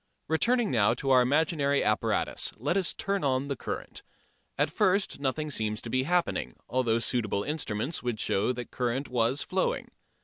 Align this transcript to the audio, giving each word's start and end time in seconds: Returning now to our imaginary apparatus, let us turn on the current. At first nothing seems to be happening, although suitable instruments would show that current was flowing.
Returning 0.27 0.71
now 0.71 0.95
to 0.95 1.11
our 1.11 1.21
imaginary 1.21 1.83
apparatus, 1.83 2.51
let 2.57 2.75
us 2.75 2.91
turn 2.91 3.23
on 3.23 3.49
the 3.49 3.55
current. 3.55 4.01
At 4.57 4.71
first 4.71 5.19
nothing 5.19 5.51
seems 5.51 5.79
to 5.83 5.91
be 5.91 6.05
happening, 6.09 6.55
although 6.67 6.97
suitable 6.97 7.43
instruments 7.43 8.01
would 8.01 8.19
show 8.19 8.51
that 8.53 8.71
current 8.71 9.09
was 9.09 9.43
flowing. 9.43 9.91